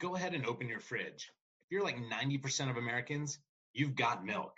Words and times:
go 0.00 0.16
ahead 0.16 0.32
and 0.32 0.46
open 0.46 0.66
your 0.66 0.80
fridge. 0.80 1.30
If 1.60 1.70
you're 1.70 1.84
like 1.84 1.98
90% 1.98 2.70
of 2.70 2.78
Americans, 2.78 3.38
you've 3.74 3.94
got 3.94 4.24
milk. 4.24 4.56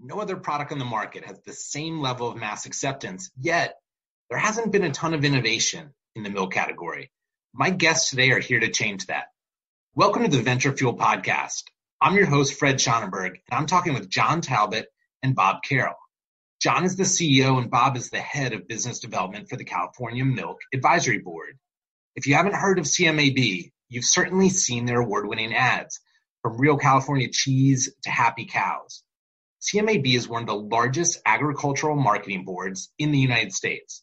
No 0.00 0.18
other 0.18 0.36
product 0.36 0.72
on 0.72 0.80
the 0.80 0.84
market 0.84 1.24
has 1.24 1.40
the 1.42 1.52
same 1.52 2.00
level 2.00 2.28
of 2.28 2.36
mass 2.36 2.66
acceptance, 2.66 3.30
yet 3.38 3.76
there 4.28 4.38
hasn't 4.38 4.72
been 4.72 4.82
a 4.82 4.90
ton 4.90 5.14
of 5.14 5.24
innovation 5.24 5.94
in 6.16 6.24
the 6.24 6.30
milk 6.30 6.52
category. 6.52 7.12
My 7.52 7.70
guests 7.70 8.10
today 8.10 8.32
are 8.32 8.40
here 8.40 8.58
to 8.58 8.68
change 8.68 9.06
that. 9.06 9.26
Welcome 9.94 10.24
to 10.24 10.28
the 10.28 10.42
Venture 10.42 10.76
Fuel 10.76 10.98
Podcast. 10.98 11.62
I'm 12.00 12.16
your 12.16 12.26
host, 12.26 12.54
Fred 12.54 12.76
Schonenberg, 12.76 13.28
and 13.28 13.52
I'm 13.52 13.66
talking 13.66 13.94
with 13.94 14.10
John 14.10 14.40
Talbot 14.40 14.88
and 15.22 15.36
Bob 15.36 15.62
Carroll. 15.62 15.94
John 16.60 16.84
is 16.84 16.96
the 16.96 17.04
CEO 17.04 17.58
and 17.58 17.70
Bob 17.70 17.96
is 17.96 18.10
the 18.10 18.18
head 18.18 18.52
of 18.52 18.66
business 18.66 18.98
development 18.98 19.48
for 19.48 19.56
the 19.56 19.64
California 19.64 20.24
Milk 20.24 20.58
Advisory 20.74 21.18
Board. 21.18 21.60
If 22.16 22.26
you 22.26 22.34
haven't 22.34 22.56
heard 22.56 22.80
of 22.80 22.86
CMAB, 22.86 23.70
you've 23.94 24.04
certainly 24.04 24.48
seen 24.48 24.86
their 24.86 25.00
award-winning 25.00 25.54
ads, 25.54 26.00
from 26.42 26.60
real 26.60 26.76
California 26.76 27.28
cheese 27.30 27.94
to 28.02 28.10
happy 28.10 28.44
cows. 28.44 29.02
CMAB 29.62 30.14
is 30.14 30.28
one 30.28 30.42
of 30.42 30.46
the 30.46 30.54
largest 30.54 31.20
agricultural 31.24 31.96
marketing 31.96 32.44
boards 32.44 32.92
in 32.98 33.12
the 33.12 33.18
United 33.18 33.54
States, 33.54 34.02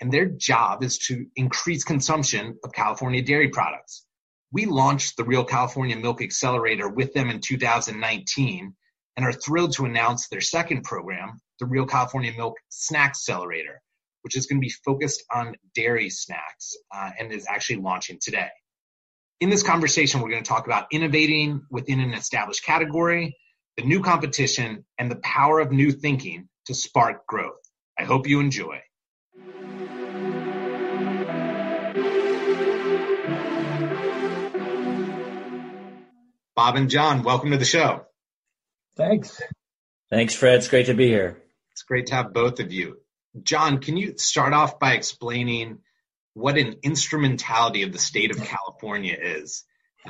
and 0.00 0.12
their 0.12 0.26
job 0.26 0.84
is 0.84 0.98
to 0.98 1.26
increase 1.34 1.82
consumption 1.82 2.58
of 2.62 2.72
California 2.72 3.22
dairy 3.22 3.48
products. 3.48 4.04
We 4.52 4.66
launched 4.66 5.16
the 5.16 5.24
Real 5.24 5.44
California 5.44 5.96
Milk 5.96 6.22
Accelerator 6.22 6.88
with 6.88 7.12
them 7.12 7.28
in 7.30 7.40
2019 7.40 8.74
and 9.16 9.26
are 9.26 9.32
thrilled 9.32 9.72
to 9.74 9.84
announce 9.84 10.28
their 10.28 10.40
second 10.40 10.84
program, 10.84 11.40
the 11.58 11.66
Real 11.66 11.86
California 11.86 12.32
Milk 12.36 12.56
Snackcelerator, 12.70 13.78
which 14.22 14.36
is 14.36 14.46
going 14.46 14.60
to 14.60 14.64
be 14.64 14.72
focused 14.84 15.24
on 15.32 15.56
dairy 15.74 16.10
snacks 16.10 16.76
uh, 16.94 17.10
and 17.18 17.32
is 17.32 17.46
actually 17.48 17.76
launching 17.76 18.18
today. 18.20 18.50
In 19.40 19.48
this 19.48 19.62
conversation, 19.62 20.20
we're 20.20 20.28
going 20.28 20.42
to 20.44 20.48
talk 20.48 20.66
about 20.66 20.88
innovating 20.92 21.62
within 21.70 21.98
an 21.98 22.12
established 22.12 22.62
category, 22.62 23.38
the 23.78 23.84
new 23.84 24.02
competition, 24.02 24.84
and 24.98 25.10
the 25.10 25.16
power 25.16 25.60
of 25.60 25.72
new 25.72 25.92
thinking 25.92 26.50
to 26.66 26.74
spark 26.74 27.26
growth. 27.26 27.56
I 27.98 28.04
hope 28.04 28.28
you 28.28 28.40
enjoy. 28.40 28.82
Bob 36.54 36.76
and 36.76 36.90
John, 36.90 37.22
welcome 37.22 37.52
to 37.52 37.56
the 37.56 37.64
show. 37.64 38.04
Thanks. 38.94 39.40
Thanks, 40.10 40.34
Fred. 40.34 40.56
It's 40.56 40.68
great 40.68 40.84
to 40.86 40.94
be 40.94 41.08
here. 41.08 41.42
It's 41.72 41.82
great 41.82 42.08
to 42.08 42.14
have 42.14 42.34
both 42.34 42.60
of 42.60 42.74
you. 42.74 42.98
John, 43.42 43.78
can 43.78 43.96
you 43.96 44.18
start 44.18 44.52
off 44.52 44.78
by 44.78 44.92
explaining 44.92 45.78
what 46.40 46.58
an 46.58 46.76
instrumentality 46.82 47.82
of 47.82 47.92
the 47.92 47.98
state 47.98 48.30
of 48.30 48.42
California 48.42 49.16
is. 49.20 49.64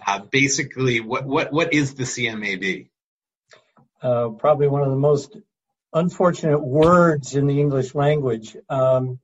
Uh, 0.07 0.21
basically, 0.21 1.01
what, 1.01 1.27
what, 1.27 1.53
what 1.53 1.75
is 1.75 1.95
the 1.95 2.05
CMAB? 2.05 2.89
Uh, 4.03 4.31
probably 4.31 4.69
one 4.69 4.83
of 4.83 4.91
the 4.91 4.97
most 4.97 5.37
unfortunate 5.93 6.61
words 6.61 7.35
in 7.35 7.47
the 7.47 7.61
English 7.61 7.95
language. 7.95 8.57
Um, 8.69 9.19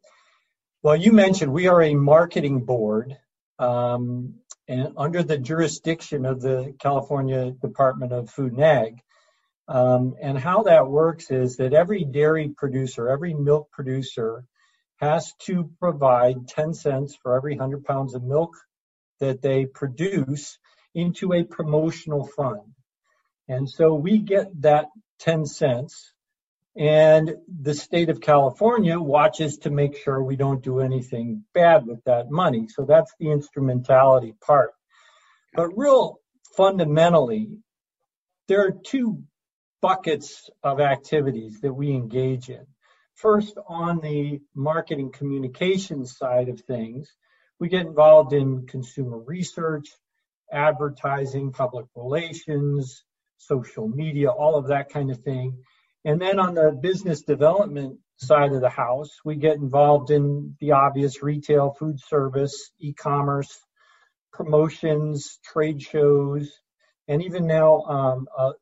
well, 0.82 0.96
you 0.96 1.12
mentioned 1.12 1.52
we 1.52 1.68
are 1.68 1.82
a 1.82 1.94
marketing 1.94 2.64
board 2.64 3.16
um, 3.58 4.34
and 4.68 4.92
under 4.96 5.22
the 5.22 5.38
jurisdiction 5.38 6.26
of 6.26 6.40
the 6.40 6.74
California 6.78 7.52
Department 7.52 8.12
of 8.12 8.30
Food 8.30 8.52
and 8.52 8.62
Ag. 8.62 9.00
Um, 9.68 10.14
and 10.20 10.38
how 10.38 10.64
that 10.64 10.86
works 10.86 11.30
is 11.30 11.56
that 11.56 11.72
every 11.72 12.04
dairy 12.04 12.50
producer, 12.56 13.08
every 13.08 13.34
milk 13.34 13.70
producer 13.72 14.44
has 14.96 15.32
to 15.40 15.70
provide 15.78 16.48
10 16.48 16.74
cents 16.74 17.16
for 17.22 17.36
every 17.36 17.54
100 17.54 17.84
pounds 17.84 18.14
of 18.14 18.22
milk 18.22 18.56
that 19.20 19.42
they 19.42 19.66
produce 19.66 20.58
into 20.94 21.32
a 21.32 21.44
promotional 21.44 22.26
fund. 22.26 22.62
And 23.48 23.68
so 23.68 23.94
we 23.94 24.18
get 24.18 24.62
that 24.62 24.86
10 25.20 25.46
cents 25.46 26.12
and 26.76 27.36
the 27.62 27.74
state 27.74 28.10
of 28.10 28.20
California 28.20 29.00
watches 29.00 29.58
to 29.58 29.70
make 29.70 29.96
sure 29.96 30.22
we 30.22 30.36
don't 30.36 30.62
do 30.62 30.80
anything 30.80 31.44
bad 31.54 31.86
with 31.86 32.04
that 32.04 32.30
money. 32.30 32.68
So 32.68 32.84
that's 32.84 33.12
the 33.18 33.30
instrumentality 33.30 34.34
part. 34.44 34.72
But 35.54 35.76
real 35.76 36.20
fundamentally, 36.54 37.58
there 38.48 38.66
are 38.66 38.72
two 38.72 39.22
buckets 39.80 40.50
of 40.62 40.80
activities 40.80 41.60
that 41.62 41.72
we 41.72 41.92
engage 41.92 42.50
in. 42.50 42.66
First, 43.16 43.56
on 43.66 44.00
the 44.00 44.40
marketing 44.54 45.10
communications 45.10 46.16
side 46.18 46.50
of 46.50 46.60
things, 46.60 47.10
we 47.58 47.68
get 47.68 47.86
involved 47.86 48.34
in 48.34 48.66
consumer 48.66 49.18
research, 49.18 49.88
advertising, 50.52 51.52
public 51.52 51.86
relations, 51.94 53.04
social 53.38 53.88
media, 53.88 54.30
all 54.30 54.56
of 54.56 54.68
that 54.68 54.90
kind 54.90 55.10
of 55.10 55.22
thing. 55.22 55.58
And 56.04 56.20
then 56.20 56.38
on 56.38 56.54
the 56.54 56.72
business 56.72 57.22
development 57.22 57.98
side 58.18 58.52
of 58.52 58.60
the 58.60 58.68
house, 58.68 59.10
we 59.24 59.36
get 59.36 59.56
involved 59.56 60.10
in 60.10 60.54
the 60.60 60.72
obvious 60.72 61.22
retail, 61.22 61.74
food 61.78 61.98
service, 62.00 62.70
e-commerce, 62.78 63.58
promotions, 64.30 65.38
trade 65.42 65.80
shows, 65.80 66.50
and 67.08 67.22
even 67.22 67.46
now 67.46 67.80
um, 67.82 68.28
uh, 68.36 68.52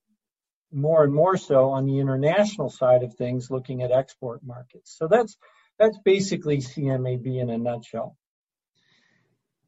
more 0.74 1.04
and 1.04 1.14
more 1.14 1.36
so 1.36 1.70
on 1.70 1.86
the 1.86 2.00
international 2.00 2.68
side 2.68 3.02
of 3.02 3.14
things, 3.14 3.50
looking 3.50 3.82
at 3.82 3.92
export 3.92 4.40
markets. 4.44 4.94
So 4.98 5.08
that's 5.08 5.36
that's 5.78 5.98
basically 6.04 6.58
CMAB 6.58 7.26
in 7.40 7.50
a 7.50 7.58
nutshell. 7.58 8.16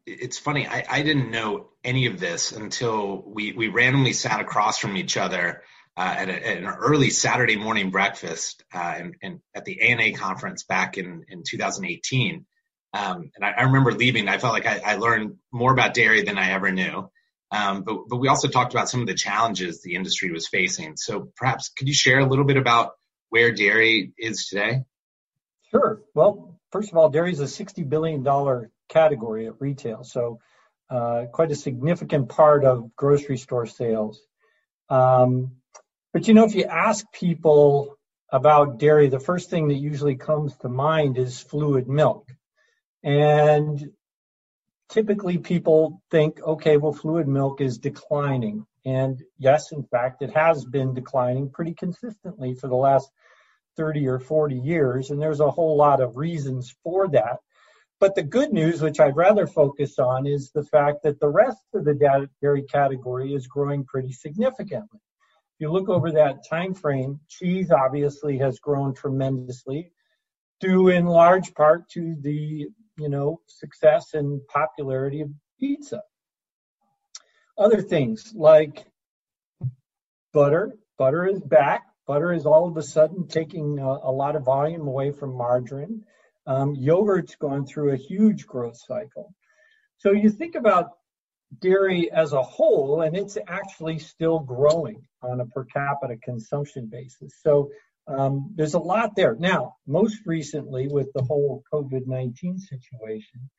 It's 0.06 0.39
funny. 0.39 0.69
I, 0.69 0.84
I 0.89 1.03
didn't 1.03 1.31
know 1.31 1.71
any 1.83 2.06
of 2.06 2.21
this 2.21 2.53
until 2.53 3.25
we, 3.27 3.53
we 3.53 3.69
randomly 3.69 4.12
sat 4.12 4.41
across 4.41 4.78
from 4.78 4.97
each 4.97 5.17
other 5.17 5.62
uh, 5.97 6.15
at, 6.19 6.28
a, 6.28 6.49
at, 6.49 6.59
an 6.59 6.67
early 6.67 7.11
Saturday 7.11 7.56
morning 7.56 7.91
breakfast 7.91 8.62
uh, 8.73 8.94
in, 8.99 9.15
in, 9.21 9.41
at 9.55 9.65
the 9.65 9.81
ANA 9.81 10.12
conference 10.12 10.62
back 10.62 10.97
in, 10.97 11.25
in 11.28 11.43
2018. 11.44 12.47
Um, 12.93 13.31
and 13.34 13.44
I, 13.44 13.50
I, 13.50 13.62
remember 13.65 13.93
leaving. 13.93 14.28
I 14.28 14.38
felt 14.38 14.53
like 14.53 14.67
I, 14.67 14.81
I, 14.84 14.97
learned 14.97 15.37
more 15.53 15.73
about 15.73 15.93
dairy 15.93 16.23
than 16.23 16.38
I 16.38 16.53
ever 16.53 16.71
knew. 16.71 17.11
Um, 17.51 17.83
but, 17.83 18.09
but 18.09 18.17
we 18.17 18.29
also 18.29 18.49
talked 18.49 18.75
about 18.75 18.89
some 18.89 19.01
of 19.01 19.07
the 19.07 19.15
challenges 19.15 19.83
the 19.83 19.95
industry 19.95 20.33
was 20.33 20.49
facing. 20.49 20.97
So 20.97 21.31
perhaps 21.37 21.69
could 21.69 21.89
you 21.89 21.95
share 21.95 22.19
a 22.19 22.27
little 22.27 22.45
bit 22.45 22.57
about 22.57 22.93
where 23.29 23.53
dairy 23.53 24.12
is 24.19 24.47
today? 24.47 24.83
Sure. 25.71 26.03
Well, 26.15 26.59
first 26.73 26.91
of 26.91 26.97
all, 26.97 27.09
dairy 27.09 27.33
is 27.33 27.41
a 27.41 27.45
$60 27.45 27.89
billion 27.89 28.25
category 28.89 29.47
at 29.47 29.61
retail. 29.61 30.05
So 30.05 30.41
uh, 30.91 31.27
quite 31.33 31.51
a 31.51 31.56
significant 31.56 32.29
part 32.29 32.65
of 32.65 32.95
grocery 32.97 33.39
store 33.39 33.67
sales. 33.67 34.21
Um, 34.89 35.56
but 36.12 36.29
you 36.29 36.35
know, 36.35 36.45
if 36.45 36.55
you 36.55 36.65
ask 36.65 37.05
people 37.12 37.99
about 38.31 38.79
dairy, 38.79 39.09
the 39.09 39.21
first 39.21 39.51
thing 39.51 39.69
that 39.69 39.75
usually 39.75 40.17
comes 40.17 40.56
to 40.59 40.69
mind 40.69 41.19
is 41.19 41.41
fluid 41.41 41.89
milk. 41.89 42.29
And 43.03 43.93
typically 44.89 45.39
people 45.39 46.03
think, 46.11 46.41
okay, 46.43 46.77
well, 46.77 46.93
fluid 46.93 47.29
milk 47.29 47.61
is 47.61 47.79
declining. 47.79 48.67
And 48.85 49.23
yes, 49.39 49.73
in 49.73 49.83
fact, 49.85 50.23
it 50.23 50.33
has 50.35 50.65
been 50.65 50.95
declining 50.95 51.51
pretty 51.51 51.75
consistently 51.75 52.55
for 52.55 52.69
the 52.69 52.77
last 52.77 53.11
30 53.77 54.07
or 54.07 54.19
40 54.19 54.57
years. 54.57 55.11
And 55.11 55.21
there's 55.21 55.41
a 55.41 55.51
whole 55.51 55.77
lot 55.77 56.01
of 56.01 56.17
reasons 56.17 56.75
for 56.83 57.09
that. 57.09 57.39
But 57.99 58.15
the 58.15 58.23
good 58.23 58.53
news, 58.53 58.83
which 58.83 59.01
I'd 59.01 59.17
rather 59.17 59.47
focus 59.47 59.99
on, 59.99 60.27
is 60.27 60.51
the 60.51 60.65
fact 60.65 61.03
that 61.03 61.19
the 61.19 61.29
rest 61.29 61.65
of 61.75 61.85
the 61.85 62.29
dairy 62.41 62.63
category 62.65 63.35
is 63.35 63.47
growing 63.47 63.85
pretty 63.85 64.13
significantly. 64.13 65.01
If 65.55 65.61
you 65.61 65.73
look 65.73 65.89
over 65.89 66.13
that 66.13 66.47
time 66.49 66.75
frame, 66.75 67.19
cheese 67.29 67.71
obviously 67.71 68.37
has 68.39 68.59
grown 68.59 68.95
tremendously, 68.95 69.93
due 70.61 70.89
in 70.89 71.07
large 71.07 71.55
part 71.55 71.89
to 71.91 72.15
the 72.21 72.69
you 72.99 73.09
know, 73.09 73.41
success 73.47 74.15
and 74.15 74.41
popularity 74.49 75.21
of 75.21 75.31
pizza. 75.59 76.03
Other 77.59 77.81
things 77.81 78.32
like 78.35 78.87
butter. 80.32 80.75
Butter 80.99 81.26
is 81.26 81.41
back. 81.41 81.87
Butter 82.06 82.32
is 82.32 82.47
all 82.47 82.69
of 82.69 82.76
a 82.76 82.82
sudden 82.82 83.26
taking 83.26 83.79
a, 83.79 83.87
a 83.87 84.12
lot 84.12 84.37
of 84.37 84.44
volume 84.44 84.87
away 84.87 85.11
from 85.11 85.37
margarine. 85.37 86.05
Um, 86.47 86.75
yogurt's 86.75 87.35
gone 87.35 87.67
through 87.67 87.93
a 87.93 87.97
huge 87.97 88.47
growth 88.47 88.79
cycle. 88.79 89.35
So 89.99 90.12
you 90.12 90.31
think 90.31 90.55
about 90.55 90.91
dairy 91.61 92.11
as 92.11 92.32
a 92.32 92.43
whole, 92.43 93.03
and 93.03 93.17
it's 93.17 93.38
actually 93.49 93.99
still 93.99 94.38
growing 94.38 95.06
on 95.23 95.41
a 95.41 95.47
per 95.47 95.65
capita 95.65 96.17
consumption 96.23 96.87
basis. 96.87 97.35
So 97.43 97.70
um, 98.08 98.53
there's 98.55 98.75
a 98.75 98.79
lot 98.79 99.17
there. 99.17 99.35
Now, 99.35 99.76
most 99.87 100.19
recently 100.26 100.88
with 100.88 101.12
the 101.14 101.23
whole 101.23 101.62
COVID-19 101.73 102.61
situation, 102.61 103.50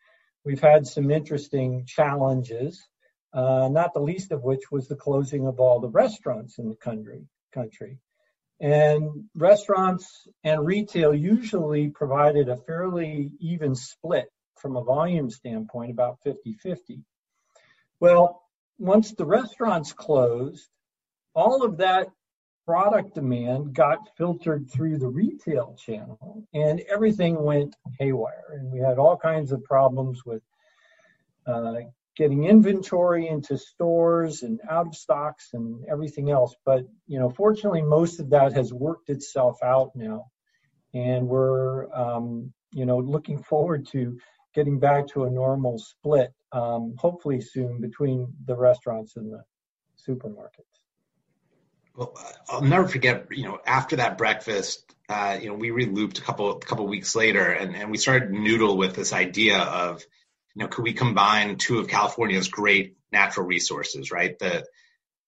we've 0.46 0.62
had 0.62 0.88
some 0.88 1.12
interesting 1.12 1.86
challenges, 1.86 2.88
uh, 3.34 3.68
not 3.70 3.94
the 3.94 4.00
least 4.00 4.32
of 4.32 4.44
which 4.44 4.72
was 4.72 4.88
the 4.88 4.96
closing 4.96 5.48
of 5.48 5.60
all 5.60 5.80
the 5.80 5.90
restaurants 5.90 6.60
in 6.60 6.70
the 6.70 6.76
country. 6.76 7.28
country. 7.54 8.00
And 8.60 9.26
restaurants 9.36 10.28
and 10.44 10.66
retail 10.66 11.14
usually 11.14 11.90
provided 11.90 12.50
a 12.50 12.58
fairly 12.58 13.32
even 13.40 13.76
split 13.76 14.30
from 14.56 14.76
a 14.76 14.84
volume 14.84 15.30
standpoint, 15.30 15.92
about 15.92 16.20
50 16.24 16.54
50. 16.54 17.04
Well, 18.00 18.42
once 18.80 19.12
the 19.14 19.26
restaurants 19.26 19.94
closed, 19.94 20.68
all 21.36 21.64
of 21.64 21.78
that 21.78 22.08
product 22.68 23.16
demand 23.16 23.74
got 23.74 24.10
filtered 24.18 24.70
through 24.70 24.98
the 24.98 25.08
retail 25.08 25.74
channel 25.80 26.44
and 26.54 26.82
everything 26.92 27.42
went 27.42 27.74
haywire. 27.98 28.60
And 28.60 28.70
we 28.70 28.80
had 28.80 28.98
all 28.98 29.16
kinds 29.16 29.54
of 29.54 29.64
problems 29.64 30.26
with 30.26 30.44
uh, 31.48 31.76
getting 32.18 32.44
inventory 32.44 33.30
into 33.30 33.58
stores 33.58 34.44
and 34.44 34.60
out 34.70 34.88
of 34.88 34.96
stocks 34.96 35.52
and 35.54 35.86
everything 35.90 36.30
else. 36.30 36.56
But, 36.66 36.84
you 37.08 37.20
know, 37.20 37.30
fortunately, 37.30 37.84
most 37.84 38.20
of 38.20 38.32
that 38.32 38.52
has 38.52 38.74
worked 38.74 39.10
itself 39.10 39.58
out 39.64 39.92
now. 39.96 40.26
And 40.94 41.26
we're, 41.26 41.90
um, 41.94 42.52
you 42.74 42.86
know, 42.86 42.98
looking 42.98 43.42
forward 43.42 43.88
to 43.94 44.20
getting 44.54 44.78
back 44.78 45.08
to 45.10 45.24
a 45.24 45.30
normal 45.30 45.80
split, 45.80 46.34
um, 46.52 46.96
hopefully 46.98 47.40
soon, 47.40 47.80
between 47.80 48.28
the 48.46 48.58
restaurants 48.58 49.16
and 49.16 49.32
the 49.32 49.42
supermarkets. 50.06 50.87
Well, 51.98 52.14
I'll 52.48 52.62
never 52.62 52.88
forget, 52.88 53.26
you 53.32 53.46
know, 53.46 53.60
after 53.66 53.96
that 53.96 54.20
breakfast, 54.20 54.84
uh, 55.10 55.40
you 55.42 55.50
know, 55.50 55.56
we 55.56 55.72
re-looped 55.72 56.20
a 56.20 56.22
couple 56.22 56.52
a 56.52 56.60
couple 56.60 56.86
weeks 56.86 57.16
later, 57.16 57.44
and, 57.52 57.76
and 57.76 57.90
we 57.90 57.98
started 57.98 58.30
noodle 58.30 58.78
with 58.78 58.96
this 58.96 59.14
idea 59.14 59.58
of, 59.58 60.06
you 60.54 60.62
know, 60.62 60.68
could 60.68 60.84
we 60.84 60.94
combine 60.94 61.58
two 61.58 61.80
of 61.80 61.88
California's 61.88 62.50
great 62.50 62.98
natural 63.12 63.48
resources, 63.48 64.12
right? 64.12 64.38
The 64.38 64.64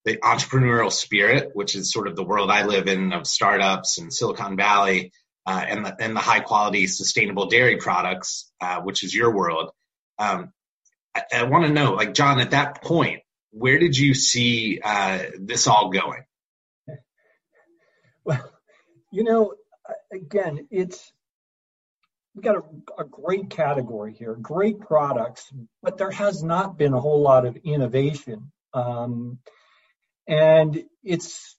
the 0.06 0.18
entrepreneurial 0.18 0.92
spirit, 0.92 1.52
which 1.56 1.76
is 1.76 1.92
sort 1.92 2.08
of 2.08 2.16
the 2.16 2.24
world 2.24 2.52
I 2.52 2.66
live 2.66 2.88
in 2.88 3.14
of 3.14 3.26
startups 3.26 3.98
and 3.98 4.14
Silicon 4.14 4.56
Valley, 4.56 5.12
uh, 5.48 5.66
and 5.68 5.84
the 5.84 5.96
and 6.00 6.16
the 6.16 6.22
high 6.22 6.42
quality 6.42 6.86
sustainable 6.86 7.48
dairy 7.48 7.78
products, 7.78 8.52
uh, 8.62 8.82
which 8.82 9.04
is 9.04 9.12
your 9.12 9.36
world. 9.36 9.72
Um, 10.20 10.54
I, 11.16 11.24
I 11.34 11.44
want 11.46 11.66
to 11.66 11.74
know, 11.74 11.94
like 11.94 12.14
John, 12.14 12.40
at 12.40 12.52
that 12.52 12.84
point, 12.84 13.22
where 13.50 13.80
did 13.80 13.98
you 13.98 14.14
see 14.14 14.80
uh, 14.84 15.20
this 15.40 15.66
all 15.66 15.90
going? 15.90 16.26
You 19.12 19.24
know, 19.24 19.54
again, 20.12 20.68
it's 20.72 21.12
we 22.36 22.44
got 22.44 22.58
a, 22.58 23.02
a, 23.02 23.06
great 23.06 23.50
category 23.50 24.14
here, 24.14 24.36
great 24.36 24.80
products, 24.80 25.52
but 25.82 25.98
there 25.98 26.12
has 26.12 26.44
not 26.44 26.78
been 26.78 26.94
a 26.94 27.00
whole 27.00 27.22
lot 27.22 27.46
of 27.46 27.58
innovation. 27.58 28.52
Um, 28.74 29.40
and 30.28 30.84
it's 31.04 31.58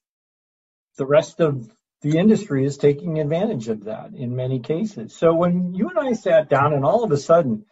the 0.96 1.06
rest 1.06 1.40
of 1.40 1.68
the 2.02 2.18
industry 2.18 2.64
is 2.64 2.78
taking 2.78 3.18
advantage 3.18 3.68
of 3.68 3.84
that 3.84 4.12
in 4.14 4.36
many 4.36 4.60
cases. 4.60 5.14
So 5.14 5.34
when 5.34 5.74
you 5.74 5.90
and 5.90 5.98
I 5.98 6.12
sat 6.12 6.48
down 6.48 6.72
and 6.72 6.84
all 6.84 7.04
of 7.04 7.10
a 7.10 7.16
sudden, 7.16 7.66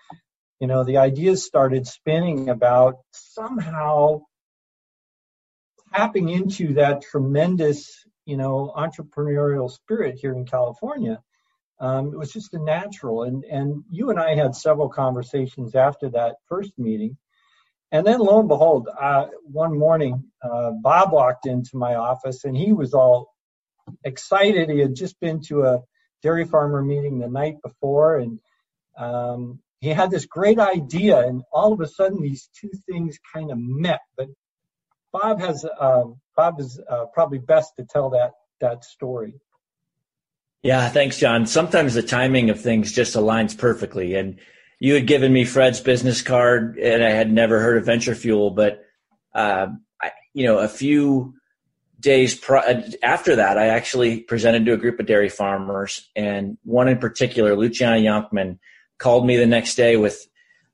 you 0.60 0.66
know, 0.66 0.84
the 0.84 0.98
ideas 0.98 1.46
started 1.46 1.86
spinning 1.86 2.48
about 2.48 2.96
somehow 3.12 4.22
tapping 5.94 6.28
into 6.28 6.75
that 6.75 7.02
tremendous, 7.02 8.04
you 8.28 8.36
know, 8.36 8.75
entrepreneurial 8.76 9.70
spirit 9.70 10.19
here 10.20 10.34
in 10.34 10.44
California, 10.44 11.19
um, 11.80 12.12
it 12.12 12.19
was 12.19 12.30
just 12.30 12.52
a 12.52 12.58
natural. 12.58 13.22
And 13.22 13.42
and 13.44 13.84
you 13.90 14.10
and 14.10 14.20
I 14.20 14.34
had 14.34 14.54
several 14.54 14.90
conversations 14.90 15.75
after 15.75 16.10
that 16.10 16.36
first 16.46 16.78
meeting, 16.78 17.16
and 17.90 18.06
then 18.06 18.20
lo 18.20 18.38
and 18.38 18.48
behold, 18.48 18.86
uh, 19.00 19.28
one 19.44 19.78
morning, 19.78 20.25
uh, 20.42 20.72
Bob 20.82 21.10
walked 21.10 21.46
into 21.46 21.78
my 21.78 21.94
office 21.94 22.44
and 22.44 22.54
he 22.54 22.75
was 22.75 22.92
all 22.92 23.32
excited. 24.04 24.69
He 24.69 24.80
had 24.80 24.94
just 24.94 25.19
been 25.20 25.40
to 25.44 25.62
a 25.62 25.80
dairy 26.22 26.44
farmer 26.44 26.82
meeting 26.82 27.19
the 27.19 27.30
night 27.30 27.56
before, 27.62 28.19
and 28.19 28.40
um, 28.98 29.60
he 29.80 29.88
had 29.88 30.10
this 30.10 30.26
great 30.26 30.58
idea. 30.58 31.26
And 31.26 31.44
all 31.50 31.72
of 31.72 31.80
a 31.80 31.88
sudden, 31.88 32.20
these 32.20 32.50
two 32.60 32.72
things 32.90 33.19
kind 33.32 33.50
of 33.50 33.56
met. 33.58 34.00
But 34.19 34.28
Bob 35.12 35.40
has 35.40 35.64
uh, 35.64 36.05
Bob 36.37 36.60
is 36.60 36.81
uh, 36.88 37.06
probably 37.06 37.38
best 37.38 37.76
to 37.76 37.84
tell 37.84 38.10
that 38.10 38.32
that 38.60 38.84
story. 38.84 39.34
Yeah, 40.62 40.88
thanks, 40.88 41.19
John. 41.19 41.46
Sometimes 41.46 41.94
the 41.94 42.02
timing 42.02 42.50
of 42.50 42.60
things 42.60 42.93
just 42.93 43.14
aligns 43.14 43.56
perfectly. 43.56 44.16
And 44.16 44.40
you 44.81 44.94
had 44.94 45.06
given 45.06 45.32
me 45.32 45.44
Fred's 45.44 45.81
business 45.81 46.20
card, 46.20 46.78
and 46.78 47.02
I 47.02 47.10
had 47.10 47.32
never 47.32 47.60
heard 47.60 47.78
of 47.78 47.84
Venture 47.84 48.14
Fuel, 48.14 48.50
but 48.50 48.84
uh, 49.34 49.69
I, 50.00 50.10
you 50.34 50.44
know, 50.46 50.58
a 50.58 50.69
few 50.69 51.34
days 52.00 52.34
pro- 52.34 52.82
after 53.02 53.37
that, 53.37 53.58
I 53.58 53.69
actually 53.69 54.20
presented 54.20 54.66
to 54.66 54.72
a 54.72 54.76
group 54.76 55.00
of 55.00 55.06
dairy 55.06 55.28
farmers, 55.28 56.08
and 56.16 56.58
one 56.64 56.88
in 56.88 56.99
particular, 56.99 57.56
Luciana 57.56 57.99
Jonkman, 57.99 58.58
called 58.99 59.26
me 59.26 59.37
the 59.37 59.46
next 59.46 59.76
day 59.76 59.96
with 59.96 60.26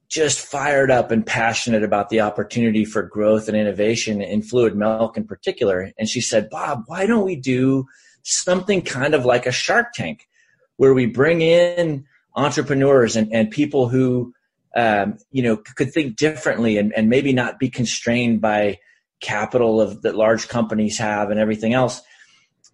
just 0.09 0.41
fired 0.41 0.91
up 0.91 1.11
and 1.11 1.27
passionate 1.27 1.83
about 1.83 2.09
the 2.09 2.21
opportunity 2.21 2.85
for 2.85 3.03
growth 3.03 3.49
and 3.49 3.57
innovation 3.57 4.23
in 4.23 4.43
fluid 4.43 4.77
milk 4.77 5.17
in 5.17 5.25
particular. 5.25 5.93
And 5.99 6.09
she 6.09 6.21
said, 6.21 6.51
Bob, 6.51 6.85
why 6.87 7.07
don't 7.07 7.25
we 7.25 7.37
do 7.37 7.87
something 8.23 8.83
kind 8.83 9.15
of 9.15 9.25
like 9.25 9.47
a 9.47 9.53
Shark 9.53 9.93
Tank 9.93 10.29
where 10.77 10.95
we 10.95 11.07
bring 11.07 11.41
in 11.41 12.05
entrepreneurs 12.37 13.17
and, 13.17 13.33
and 13.33 13.51
people 13.51 13.89
who, 13.89 14.35
um, 14.77 15.19
you 15.31 15.43
know, 15.43 15.57
could 15.57 15.93
think 15.93 16.17
differently 16.17 16.79
and, 16.79 16.93
and 16.93 17.09
maybe 17.09 17.33
not 17.33 17.59
be 17.59 17.71
constrained 17.71 18.41
by 18.41 18.79
capital 19.21 19.81
of 19.81 20.03
that 20.03 20.17
large 20.17 20.49
companies 20.49 20.99
have 20.99 21.31
and 21.31 21.41
everything 21.41 21.73
else. 21.73 22.03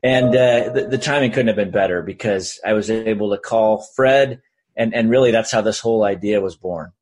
And 0.02 0.28
uh, 0.28 0.70
the, 0.72 0.88
the 0.90 0.98
timing 0.98 1.30
couldn't 1.30 1.48
have 1.48 1.56
been 1.56 1.70
better 1.70 2.02
because 2.02 2.58
I 2.64 2.72
was 2.72 2.90
able 2.90 3.30
to 3.30 3.38
call 3.38 3.86
Fred, 3.94 4.40
and, 4.74 4.94
and 4.94 5.10
really 5.10 5.30
that's 5.30 5.52
how 5.52 5.60
this 5.60 5.78
whole 5.78 6.04
idea 6.04 6.40
was 6.40 6.56
born. 6.56 6.92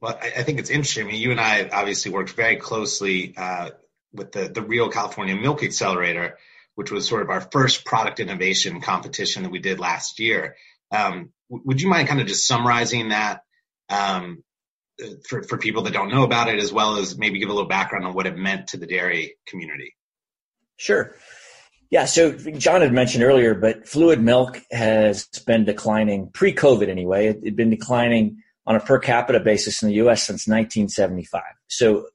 Well, 0.00 0.18
I, 0.20 0.26
I 0.26 0.42
think 0.42 0.58
it's 0.58 0.70
interesting. 0.70 1.06
I 1.06 1.10
mean, 1.10 1.20
you 1.20 1.30
and 1.30 1.40
I 1.40 1.68
obviously 1.68 2.12
worked 2.12 2.30
very 2.30 2.56
closely 2.56 3.34
uh, 3.36 3.70
with 4.12 4.32
the, 4.32 4.48
the 4.48 4.62
Real 4.62 4.88
California 4.90 5.36
Milk 5.36 5.62
Accelerator, 5.62 6.38
which 6.74 6.90
was 6.90 7.08
sort 7.08 7.22
of 7.22 7.30
our 7.30 7.40
first 7.40 7.84
product 7.84 8.20
innovation 8.20 8.80
competition 8.80 9.42
that 9.42 9.52
we 9.52 9.58
did 9.58 9.80
last 9.80 10.18
year. 10.18 10.56
Um, 10.90 11.30
would 11.48 11.80
you 11.80 11.88
mind 11.88 12.08
kind 12.08 12.20
of 12.20 12.26
just 12.26 12.46
summarizing 12.46 13.10
that 13.10 13.42
um, 13.88 14.42
for, 15.28 15.42
for 15.42 15.58
people 15.58 15.82
that 15.82 15.92
don't 15.92 16.10
know 16.10 16.24
about 16.24 16.48
it, 16.48 16.58
as 16.58 16.72
well 16.72 16.96
as 16.96 17.16
maybe 17.16 17.38
give 17.38 17.48
a 17.48 17.52
little 17.52 17.68
background 17.68 18.04
on 18.04 18.14
what 18.14 18.26
it 18.26 18.36
meant 18.36 18.68
to 18.68 18.76
the 18.76 18.86
dairy 18.86 19.36
community? 19.46 19.94
Sure. 20.76 21.14
Yeah, 21.88 22.06
so 22.06 22.32
John 22.32 22.80
had 22.80 22.92
mentioned 22.92 23.22
earlier, 23.22 23.54
but 23.54 23.86
fluid 23.86 24.20
milk 24.20 24.60
has 24.72 25.26
been 25.46 25.64
declining 25.64 26.30
pre-COVID 26.32 26.88
anyway. 26.88 27.28
It 27.28 27.44
had 27.44 27.56
been 27.56 27.70
declining 27.70 28.42
on 28.66 28.76
a 28.76 28.80
per 28.80 28.98
capita 28.98 29.40
basis 29.40 29.82
in 29.82 29.88
the 29.88 29.94
U.S. 29.96 30.22
since 30.22 30.46
1975. 30.46 31.42
So, 31.68 32.08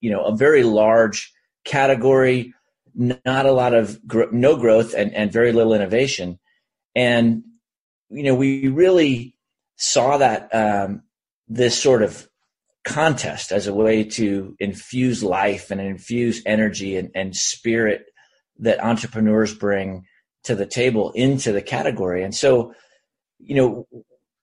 you 0.00 0.10
know, 0.10 0.24
a 0.24 0.36
very 0.36 0.62
large 0.62 1.32
category, 1.64 2.54
not 2.94 3.46
a 3.46 3.52
lot 3.52 3.74
of 3.74 4.04
gro- 4.06 4.30
no 4.32 4.56
growth 4.56 4.94
and, 4.94 5.14
and 5.14 5.32
very 5.32 5.52
little 5.52 5.74
innovation. 5.74 6.38
And, 6.94 7.42
you 8.10 8.22
know, 8.22 8.34
we 8.34 8.68
really 8.68 9.36
saw 9.76 10.18
that 10.18 10.54
um, 10.54 11.02
this 11.46 11.80
sort 11.80 12.02
of 12.02 12.28
contest 12.84 13.52
as 13.52 13.66
a 13.66 13.74
way 13.74 14.04
to 14.04 14.56
infuse 14.58 15.22
life 15.22 15.70
and 15.70 15.80
infuse 15.80 16.42
energy 16.46 16.96
and, 16.96 17.10
and 17.14 17.36
spirit 17.36 18.06
that 18.60 18.82
entrepreneurs 18.82 19.54
bring 19.54 20.04
to 20.44 20.54
the 20.54 20.66
table 20.66 21.12
into 21.12 21.52
the 21.52 21.62
category. 21.62 22.24
And 22.24 22.34
so, 22.34 22.72
you 23.38 23.54
know, 23.54 23.86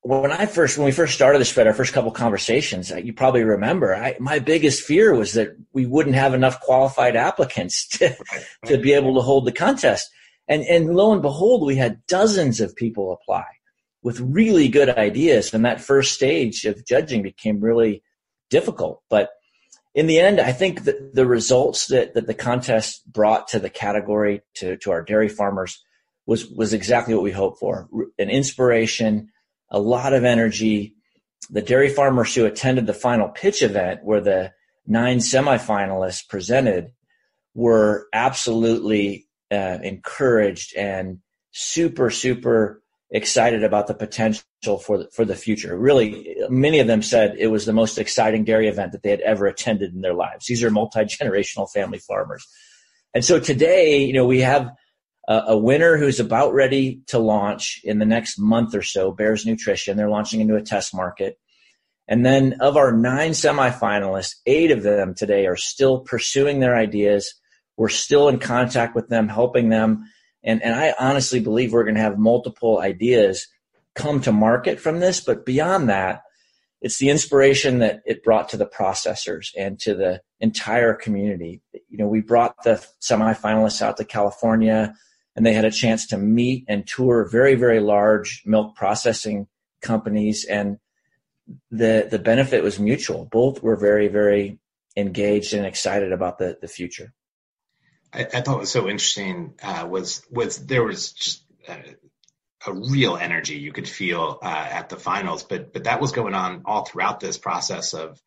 when 0.06 0.32
I 0.32 0.46
first, 0.46 0.78
when 0.78 0.86
we 0.86 0.92
first 0.92 1.16
started 1.16 1.40
this 1.40 1.52
Fred, 1.52 1.66
our 1.66 1.74
first 1.74 1.92
couple 1.92 2.12
conversations, 2.12 2.92
uh, 2.92 2.98
you 2.98 3.12
probably 3.12 3.44
remember, 3.44 3.96
I, 3.96 4.16
my 4.20 4.38
biggest 4.38 4.84
fear 4.84 5.16
was 5.16 5.34
that 5.34 5.58
we 5.74 5.88
wouldn't 5.88 6.16
have 6.16 6.36
enough 6.36 6.60
qualified 6.60 7.16
applicants 7.16 7.88
to, 7.98 8.16
to 8.66 8.78
be 8.78 8.94
able 8.94 9.16
to 9.16 9.22
hold 9.22 9.46
the 9.46 9.52
contest. 9.52 10.10
And, 10.48 10.62
and 10.64 10.96
lo 10.96 11.12
and 11.12 11.24
behold, 11.24 11.66
we 11.66 11.76
had 11.76 12.06
dozens 12.06 12.62
of 12.62 12.76
people 12.76 13.14
apply 13.14 13.46
with 14.04 14.20
really 14.20 14.68
good 14.68 14.90
ideas. 14.90 15.52
And 15.56 15.66
that 15.66 15.82
first 15.82 16.14
stage 16.14 16.66
of 16.66 16.86
judging 16.86 17.24
became 17.24 17.60
really 17.60 18.04
difficult. 18.52 19.02
But 19.10 19.32
in 19.96 20.06
the 20.06 20.20
end, 20.20 20.40
I 20.40 20.52
think 20.52 20.84
that 20.84 21.16
the 21.16 21.26
results 21.26 21.88
that, 21.88 22.14
that 22.14 22.28
the 22.28 22.36
contest 22.36 23.12
brought 23.12 23.48
to 23.50 23.60
the 23.60 23.72
category, 23.72 24.44
to, 24.58 24.78
to 24.78 24.92
our 24.92 25.02
dairy 25.02 25.30
farmers, 25.30 25.84
was, 26.28 26.46
was 26.48 26.74
exactly 26.74 27.16
what 27.16 27.24
we 27.24 27.32
hoped 27.32 27.60
for. 27.60 27.90
An 28.20 28.30
inspiration, 28.30 29.32
a 29.76 29.80
lot 29.80 30.14
of 30.14 30.24
energy. 30.24 30.96
The 31.50 31.62
dairy 31.62 31.90
farmers 31.90 32.34
who 32.34 32.46
attended 32.46 32.88
the 32.88 32.94
final 32.94 33.28
pitch 33.28 33.62
event 33.62 34.00
where 34.04 34.22
the 34.22 34.54
nine 34.88 35.18
semifinalists 35.18 36.28
presented 36.28 36.92
were 37.54 38.08
absolutely 38.14 39.28
uh, 39.52 39.78
encouraged 39.84 40.76
and 40.76 41.20
super, 41.52 42.10
super 42.10 42.82
excited 43.12 43.64
about 43.64 43.88
the 43.88 43.94
potential 43.94 44.44
for 44.82 44.98
the, 45.00 45.10
for 45.14 45.26
the 45.26 45.36
future. 45.36 45.78
Really, 45.78 46.38
many 46.50 46.80
of 46.80 46.88
them 46.88 47.02
said 47.02 47.36
it 47.38 47.48
was 47.48 47.66
the 47.66 47.74
most 47.74 47.98
exciting 47.98 48.46
dairy 48.46 48.70
event 48.70 48.94
that 48.94 49.04
they 49.04 49.12
had 49.12 49.22
ever 49.22 49.46
attended 49.46 49.94
in 49.94 50.02
their 50.02 50.14
lives. 50.14 50.46
These 50.48 50.64
are 50.64 50.72
multi-generational 50.72 51.70
family 51.70 52.00
farmers. 52.00 52.48
And 53.14 53.24
so 53.24 53.40
today, 53.40 54.04
you 54.04 54.14
know, 54.14 54.26
we 54.26 54.40
have 54.40 54.72
a, 55.28 55.44
a 55.48 55.58
winner 55.58 55.98
who's 55.98 56.20
about 56.20 56.54
ready 56.54 57.02
to 57.08 57.20
launch 57.20 57.82
in 57.84 58.00
the 58.00 58.06
next 58.06 58.38
month 58.38 58.76
or 58.76 58.82
so, 58.82 59.12
Bears 59.12 59.46
Nutrition. 59.46 59.98
They're 59.98 60.10
launching 60.10 60.42
into 60.42 60.56
a 60.56 60.62
test 60.62 60.94
market. 60.94 61.40
And 62.08 62.26
then 62.26 62.58
of 62.60 62.78
our 62.78 62.92
nine 62.92 63.32
semifinalists, 63.32 64.36
eight 64.46 64.72
of 64.72 64.84
them 64.84 65.16
today 65.16 65.48
are 65.48 65.56
still 65.56 66.02
pursuing 66.02 66.60
their 66.60 66.76
ideas. 66.76 67.34
We're 67.78 67.90
still 67.90 68.30
in 68.30 68.40
contact 68.40 68.96
with 68.96 69.10
them, 69.10 69.28
helping 69.28 69.70
them. 69.70 70.06
And, 70.44 70.62
and 70.62 70.76
I 70.76 70.94
honestly 71.00 71.40
believe 71.40 71.74
we're 71.74 71.84
going 71.84 71.96
to 71.96 72.02
have 72.02 72.20
multiple 72.20 72.80
ideas 72.80 73.48
come 73.96 74.22
to 74.22 74.32
market 74.32 74.80
from 74.80 75.00
this. 75.00 75.20
But 75.20 75.46
beyond 75.46 75.90
that, 75.90 76.22
it's 76.82 77.00
the 77.00 77.10
inspiration 77.10 77.80
that 77.80 78.02
it 78.06 78.24
brought 78.24 78.50
to 78.50 78.58
the 78.58 78.68
processors 78.68 79.48
and 79.58 79.80
to 79.80 79.96
the 79.96 80.22
entire 80.40 80.94
community. 80.94 81.64
You 81.90 81.98
know, 81.98 82.08
we 82.08 82.22
brought 82.22 82.64
the 82.64 82.86
semifinalists 83.02 83.82
out 83.82 83.98
to 83.98 84.06
California 84.06 84.94
and 85.36 85.46
they 85.46 85.54
had 85.54 85.66
a 85.66 85.72
chance 85.72 86.08
to 86.08 86.18
meet 86.18 86.66
and 86.68 86.88
tour 86.88 87.28
very, 87.30 87.56
very 87.56 87.80
large 87.80 88.44
milk 88.46 88.76
processing 88.76 89.48
companies 89.82 90.46
and 90.46 90.78
the 91.72 92.08
the 92.10 92.20
benefit 92.20 92.64
was 92.64 92.80
mutual. 92.80 93.26
Both 93.26 93.62
were 93.62 93.76
very, 93.76 94.08
very 94.08 94.60
engaged 94.98 95.54
and 95.54 95.66
excited 95.66 96.12
about 96.12 96.38
the, 96.38 96.58
the 96.60 96.68
future. 96.68 97.14
I, 98.12 98.22
I 98.22 98.42
thought 98.42 98.60
was 98.60 98.72
so 98.72 98.88
interesting 98.88 99.56
uh, 99.62 99.88
was 99.90 100.26
was 100.32 100.58
there 100.66 100.84
was 100.84 101.12
just 101.12 101.44
uh, 101.68 101.76
a 102.66 102.74
real 102.74 103.16
energy 103.18 103.56
you 103.56 103.72
could 103.72 103.88
feel 103.88 104.40
uh, 104.42 104.68
at 104.72 104.90
the 104.90 104.98
finals, 104.98 105.44
but 105.44 105.74
but 105.74 105.84
that 105.84 106.02
was 106.02 106.12
going 106.12 106.34
on 106.34 106.64
all 106.66 106.86
throughout 106.86 107.20
this 107.20 107.38
process 107.38 107.94
of 107.94 108.20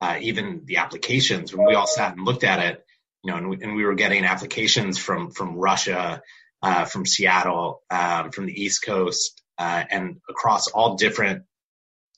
uh, 0.00 0.18
even 0.20 0.62
the 0.64 0.78
applications 0.78 1.54
when 1.54 1.66
we 1.66 1.74
all 1.74 1.86
sat 1.86 2.14
and 2.16 2.26
looked 2.26 2.44
at 2.44 2.60
it, 2.60 2.84
you 3.22 3.30
know, 3.30 3.38
and 3.38 3.48
we, 3.48 3.62
and 3.62 3.74
we 3.74 3.84
were 3.84 3.94
getting 3.94 4.24
applications 4.24 4.98
from 4.98 5.30
from 5.30 5.56
Russia, 5.56 6.22
uh, 6.66 6.84
from 6.84 7.06
Seattle, 7.06 7.82
um, 7.90 8.32
from 8.32 8.46
the 8.46 8.60
East 8.60 8.84
Coast, 8.84 9.40
uh, 9.56 9.84
and 9.88 10.16
across 10.28 10.66
all 10.66 10.96
different, 10.96 11.44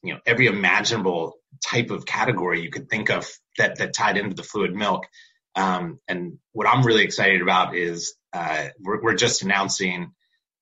you 0.02 0.14
know, 0.14 0.21
every 0.25 0.47
imaginable 0.47 1.35
type 1.62 1.90
of 1.90 2.07
category 2.07 2.62
you 2.62 2.71
could 2.71 2.88
think 2.88 3.11
of 3.11 3.28
that 3.59 3.76
that 3.76 3.93
tied 3.93 4.17
into 4.17 4.35
the 4.35 4.43
fluid 4.43 4.75
milk. 4.75 5.07
Um, 5.55 6.00
and 6.09 6.38
what 6.52 6.67
I'm 6.67 6.83
really 6.83 7.05
excited 7.05 7.43
about 7.43 7.76
is 7.76 8.14
uh, 8.33 8.69
we're, 8.81 9.02
we're, 9.02 9.17
just 9.17 9.43
announcing 9.43 10.12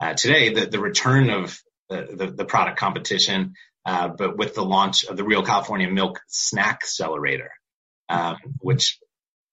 uh, 0.00 0.14
today 0.14 0.52
the, 0.52 0.66
the 0.66 0.80
return 0.80 1.30
of 1.30 1.56
the, 1.88 2.08
the, 2.10 2.26
the 2.32 2.44
product 2.44 2.78
competition, 2.78 3.54
uh, 3.84 4.08
but 4.08 4.36
with 4.36 4.56
the 4.56 4.64
launch 4.64 5.04
of 5.04 5.16
the 5.16 5.24
Real 5.24 5.44
California 5.44 5.88
Milk 5.88 6.18
Snackcelerator, 6.28 7.50
um, 8.08 8.36
which 8.58 8.98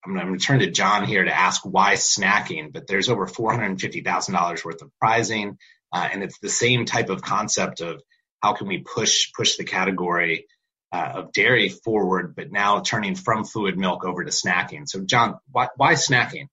I'm 0.05 0.13
going 0.13 0.37
to 0.37 0.45
turn 0.45 0.59
to 0.59 0.69
John 0.69 1.05
here 1.05 1.23
to 1.23 1.33
ask 1.33 1.61
why 1.63 1.93
snacking, 1.93 2.73
but 2.73 2.87
there's 2.87 3.09
over 3.09 3.25
$450,000 3.25 4.65
worth 4.65 4.81
of 4.81 4.91
prizing. 4.99 5.57
Uh, 5.93 6.09
and 6.11 6.23
it's 6.23 6.39
the 6.39 6.49
same 6.49 6.85
type 6.85 7.09
of 7.09 7.21
concept 7.21 7.81
of 7.81 8.01
how 8.41 8.53
can 8.53 8.67
we 8.67 8.79
push, 8.79 9.31
push 9.31 9.55
the 9.55 9.63
category 9.63 10.47
uh, 10.91 11.13
of 11.15 11.31
dairy 11.31 11.69
forward, 11.69 12.35
but 12.35 12.51
now 12.51 12.81
turning 12.81 13.15
from 13.15 13.45
fluid 13.45 13.77
milk 13.77 14.03
over 14.03 14.23
to 14.23 14.31
snacking. 14.31 14.87
So 14.87 15.01
John, 15.01 15.39
why, 15.51 15.69
why 15.77 15.93
snacking? 15.93 16.47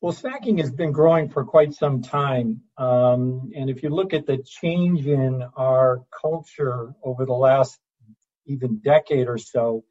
Well, 0.00 0.12
snacking 0.12 0.60
has 0.60 0.70
been 0.70 0.92
growing 0.92 1.28
for 1.28 1.44
quite 1.44 1.74
some 1.74 2.02
time. 2.02 2.62
Um, 2.76 3.50
and 3.56 3.68
if 3.68 3.82
you 3.82 3.90
look 3.90 4.14
at 4.14 4.26
the 4.26 4.38
change 4.38 5.06
in 5.06 5.42
our 5.56 6.04
culture 6.22 6.94
over 7.02 7.26
the 7.26 7.32
last 7.32 7.76
even 8.46 8.78
decade 8.78 9.26
or 9.26 9.38
so, 9.38 9.84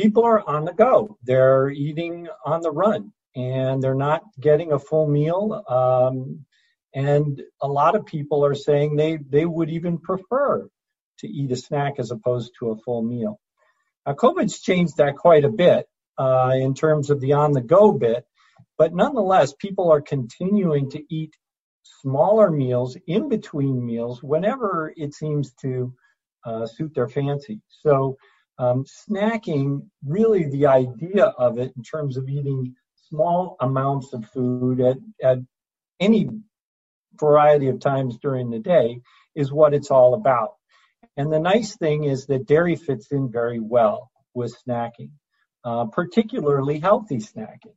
people 0.00 0.24
are 0.24 0.48
on 0.48 0.64
the 0.64 0.72
go. 0.72 1.18
They're 1.22 1.68
eating 1.68 2.28
on 2.44 2.62
the 2.62 2.70
run 2.70 3.12
and 3.36 3.82
they're 3.82 3.94
not 3.94 4.22
getting 4.38 4.72
a 4.72 4.78
full 4.78 5.06
meal. 5.06 5.62
Um, 5.68 6.46
and 6.94 7.42
a 7.60 7.68
lot 7.68 7.94
of 7.94 8.06
people 8.06 8.44
are 8.44 8.54
saying 8.54 8.96
they, 8.96 9.16
they 9.16 9.44
would 9.44 9.70
even 9.70 9.98
prefer 9.98 10.68
to 11.18 11.28
eat 11.28 11.52
a 11.52 11.56
snack 11.56 11.94
as 11.98 12.10
opposed 12.10 12.52
to 12.58 12.70
a 12.70 12.76
full 12.78 13.02
meal. 13.02 13.38
Now, 14.06 14.14
COVID's 14.14 14.60
changed 14.60 14.96
that 14.96 15.16
quite 15.16 15.44
a 15.44 15.50
bit 15.50 15.86
uh, 16.18 16.52
in 16.54 16.74
terms 16.74 17.10
of 17.10 17.20
the 17.20 17.34
on 17.34 17.52
the 17.52 17.60
go 17.60 17.92
bit, 17.92 18.24
but 18.78 18.94
nonetheless, 18.94 19.52
people 19.52 19.92
are 19.92 20.00
continuing 20.00 20.90
to 20.90 21.04
eat 21.14 21.34
smaller 22.00 22.50
meals 22.50 22.96
in 23.06 23.28
between 23.28 23.84
meals 23.84 24.22
whenever 24.22 24.92
it 24.96 25.14
seems 25.14 25.52
to 25.60 25.92
uh, 26.44 26.66
suit 26.66 26.94
their 26.94 27.08
fancy. 27.08 27.60
So 27.68 28.16
um, 28.60 28.84
snacking, 28.84 29.88
really 30.04 30.44
the 30.44 30.66
idea 30.66 31.24
of 31.24 31.58
it 31.58 31.72
in 31.74 31.82
terms 31.82 32.18
of 32.18 32.28
eating 32.28 32.74
small 33.08 33.56
amounts 33.58 34.12
of 34.12 34.28
food 34.34 34.82
at, 34.82 34.98
at 35.22 35.38
any 35.98 36.28
variety 37.18 37.68
of 37.68 37.80
times 37.80 38.18
during 38.20 38.50
the 38.50 38.58
day 38.58 39.00
is 39.34 39.50
what 39.50 39.72
it's 39.72 39.90
all 39.90 40.12
about. 40.12 40.56
And 41.16 41.32
the 41.32 41.40
nice 41.40 41.74
thing 41.78 42.04
is 42.04 42.26
that 42.26 42.46
dairy 42.46 42.76
fits 42.76 43.10
in 43.10 43.32
very 43.32 43.60
well 43.60 44.10
with 44.34 44.54
snacking, 44.68 45.12
uh, 45.64 45.86
particularly 45.86 46.78
healthy 46.78 47.16
snacking. 47.16 47.76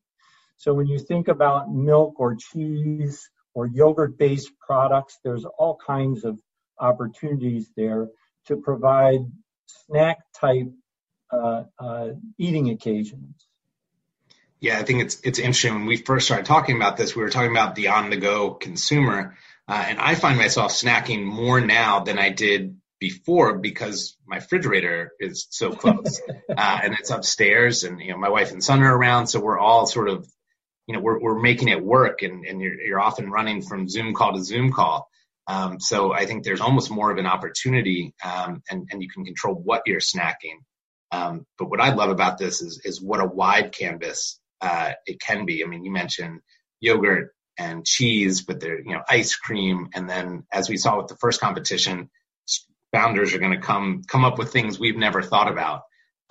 So 0.57 0.73
when 0.73 0.87
you 0.87 0.99
think 0.99 1.29
about 1.29 1.73
milk 1.73 2.15
or 2.19 2.35
cheese 2.35 3.29
or 3.53 3.67
yogurt 3.67 4.17
based 4.17 4.51
products, 4.59 5.17
there's 5.23 5.45
all 5.45 5.77
kinds 5.87 6.25
of 6.25 6.39
opportunities 6.77 7.69
there 7.77 8.09
to 8.47 8.57
provide 8.57 9.21
snack 9.65 10.19
type 10.39 10.71
uh, 11.31 11.63
uh, 11.79 12.09
eating 12.37 12.69
occasions. 12.69 13.47
Yeah, 14.59 14.79
I 14.79 14.83
think 14.83 15.01
it's 15.01 15.19
it's 15.23 15.39
interesting. 15.39 15.73
When 15.73 15.85
we 15.87 15.97
first 15.97 16.25
started 16.25 16.45
talking 16.45 16.77
about 16.77 16.95
this, 16.95 17.15
we 17.15 17.21
were 17.21 17.29
talking 17.29 17.51
about 17.51 17.75
the 17.75 17.89
on 17.89 18.09
the 18.09 18.17
go 18.17 18.51
consumer, 18.51 19.35
uh, 19.67 19.85
and 19.89 19.99
I 19.99 20.15
find 20.15 20.37
myself 20.37 20.71
snacking 20.71 21.25
more 21.25 21.59
now 21.59 21.99
than 21.99 22.17
I 22.17 22.29
did 22.29 22.77
before 22.97 23.57
because 23.57 24.15
my 24.25 24.37
refrigerator 24.37 25.11
is 25.19 25.47
so 25.49 25.73
close 25.73 26.21
uh, 26.49 26.79
and 26.81 26.93
it's 26.93 27.09
upstairs, 27.09 27.83
and 27.83 27.99
you 27.99 28.11
know 28.11 28.17
my 28.17 28.29
wife 28.29 28.53
and 28.53 28.63
son 28.63 28.81
are 28.83 28.97
around, 28.97 29.27
so 29.27 29.41
we're 29.41 29.59
all 29.59 29.85
sort 29.85 30.07
of 30.07 30.25
you 30.87 30.93
know 30.93 31.01
we're 31.01 31.19
we're 31.19 31.41
making 31.41 31.67
it 31.67 31.83
work, 31.83 32.21
and 32.21 32.45
and 32.45 32.61
you're 32.61 32.79
you're 32.81 33.01
often 33.01 33.29
running 33.29 33.61
from 33.61 33.89
Zoom 33.89 34.13
call 34.13 34.33
to 34.33 34.43
Zoom 34.43 34.71
call. 34.71 35.09
Um, 35.47 35.79
so 35.79 36.13
I 36.13 36.25
think 36.25 36.43
there's 36.43 36.61
almost 36.61 36.89
more 36.91 37.11
of 37.11 37.17
an 37.17 37.25
opportunity, 37.25 38.13
um, 38.23 38.63
and, 38.69 38.87
and 38.91 39.01
you 39.01 39.09
can 39.09 39.25
control 39.25 39.55
what 39.55 39.83
you're 39.85 39.99
snacking. 39.99 40.59
Um, 41.11 41.45
but 41.59 41.69
what 41.69 41.81
I 41.81 41.93
love 41.93 42.09
about 42.09 42.37
this 42.37 42.61
is, 42.61 42.81
is 42.85 43.01
what 43.01 43.19
a 43.19 43.25
wide 43.25 43.71
canvas 43.71 44.39
uh, 44.61 44.93
it 45.05 45.19
can 45.19 45.45
be. 45.45 45.63
I 45.63 45.67
mean, 45.67 45.83
you 45.83 45.91
mentioned 45.91 46.39
yogurt 46.79 47.35
and 47.57 47.85
cheese, 47.85 48.41
but 48.41 48.59
there, 48.59 48.79
you 48.79 48.93
know, 48.93 49.03
ice 49.07 49.35
cream, 49.35 49.89
and 49.93 50.09
then 50.09 50.45
as 50.51 50.69
we 50.69 50.77
saw 50.77 50.97
with 50.97 51.07
the 51.07 51.17
first 51.17 51.39
competition, 51.39 52.09
founders 52.91 53.33
are 53.33 53.39
going 53.39 53.51
to 53.51 53.65
come 53.65 54.03
come 54.07 54.23
up 54.23 54.37
with 54.37 54.53
things 54.53 54.79
we've 54.79 54.97
never 54.97 55.21
thought 55.21 55.51
about, 55.51 55.81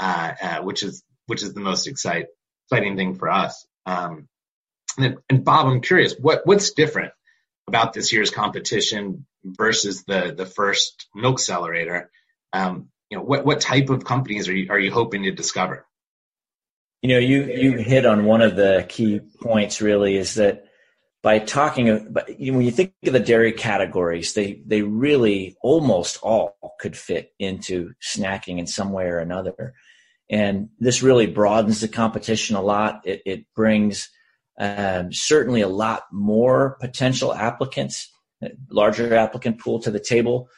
uh, 0.00 0.32
uh, 0.42 0.62
which 0.62 0.82
is 0.82 1.04
which 1.26 1.42
is 1.42 1.52
the 1.54 1.60
most 1.60 1.86
excite, 1.86 2.26
exciting 2.66 2.96
thing 2.96 3.14
for 3.14 3.28
us. 3.28 3.66
Um, 3.86 4.28
and, 4.98 5.18
and 5.28 5.44
Bob, 5.44 5.66
I'm 5.66 5.80
curious, 5.80 6.14
what 6.18 6.42
what's 6.44 6.72
different 6.72 7.12
about 7.66 7.92
this 7.92 8.12
year's 8.12 8.30
competition 8.30 9.26
versus 9.44 10.04
the 10.04 10.34
the 10.36 10.46
first 10.46 11.06
milk 11.14 11.34
accelerator? 11.34 12.10
Um, 12.52 12.88
you 13.10 13.18
know, 13.18 13.24
what 13.24 13.44
what 13.44 13.60
type 13.60 13.90
of 13.90 14.04
companies 14.04 14.48
are 14.48 14.54
you 14.54 14.70
are 14.70 14.78
you 14.78 14.90
hoping 14.90 15.24
to 15.24 15.32
discover? 15.32 15.86
You 17.02 17.10
know, 17.10 17.18
you 17.18 17.44
you 17.44 17.78
hit 17.78 18.06
on 18.06 18.24
one 18.24 18.42
of 18.42 18.56
the 18.56 18.86
key 18.88 19.20
points. 19.40 19.82
Really, 19.82 20.16
is 20.16 20.34
that 20.34 20.64
by 21.22 21.38
talking, 21.38 22.08
but 22.10 22.28
when 22.38 22.62
you 22.62 22.70
think 22.70 22.94
of 23.04 23.12
the 23.12 23.20
dairy 23.20 23.52
categories, 23.52 24.34
they 24.34 24.62
they 24.66 24.82
really 24.82 25.56
almost 25.62 26.18
all 26.22 26.56
could 26.80 26.96
fit 26.96 27.32
into 27.38 27.92
snacking 28.02 28.58
in 28.58 28.66
some 28.66 28.92
way 28.92 29.06
or 29.06 29.18
another, 29.18 29.74
and 30.30 30.70
this 30.78 31.02
really 31.02 31.26
broadens 31.26 31.80
the 31.80 31.88
competition 31.88 32.56
a 32.56 32.62
lot. 32.62 33.02
It, 33.04 33.22
it 33.24 33.44
brings 33.54 34.10
um, 34.62 35.12
certainly 35.12 35.60
a 35.60 35.68
lot 35.68 36.04
more 36.12 36.76
potential 36.80 37.34
applicants, 37.34 38.08
larger 38.70 39.12
applicant 39.12 39.58
pool 39.58 39.80
to 39.80 39.90
the 39.90 39.98
table. 39.98 40.48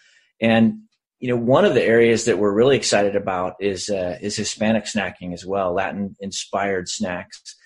And, 0.42 0.80
you 1.20 1.28
know, 1.28 1.36
one 1.36 1.64
of 1.64 1.72
the 1.72 1.82
areas 1.82 2.26
that 2.26 2.38
we're 2.38 2.52
really 2.52 2.76
excited 2.76 3.16
about 3.16 3.54
is, 3.60 3.88
uh, 3.88 4.18
is 4.20 4.36
Hispanic 4.36 4.84
snacking 4.84 5.32
as 5.32 5.46
well, 5.46 5.72
Latin 5.72 6.16
inspired 6.20 6.86
snacks. 6.86 7.56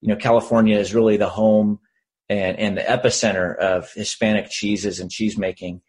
You 0.00 0.08
know, 0.08 0.16
California 0.16 0.76
is 0.78 0.96
really 0.96 1.16
the 1.16 1.28
home 1.28 1.78
and, 2.28 2.58
and 2.58 2.76
the 2.76 2.82
epicenter 2.82 3.56
of 3.56 3.88
Hispanic 3.94 4.50
cheeses 4.50 4.98
and 4.98 5.12
cheese 5.12 5.38
making. 5.38 5.80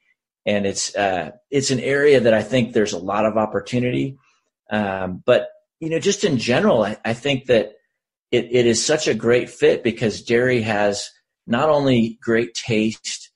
And 0.45 0.67
it's, 0.67 0.95
uh, 0.95 1.31
it's 1.49 1.71
an 1.71 1.79
area 1.79 2.19
that 2.19 2.33
I 2.35 2.43
think 2.43 2.73
there's 2.73 2.93
a 2.93 2.99
lot 2.99 3.25
of 3.25 3.37
opportunity. 3.37 4.19
Um, 4.69 5.23
but, 5.25 5.47
you 5.79 5.89
know, 5.89 5.97
just 5.99 6.23
in 6.23 6.37
general, 6.37 6.83
I, 6.83 6.97
I 7.03 7.13
think 7.13 7.47
that 7.47 7.71
it, 8.31 8.47
it 8.51 8.65
is 8.65 8.85
such 8.85 9.07
a 9.07 9.13
great 9.13 9.49
fit 9.49 9.83
because 9.83 10.23
dairy 10.23 10.61
has 10.61 11.11
not 11.47 11.69
only 11.69 12.17
great 12.21 12.53
taste, 12.53 13.31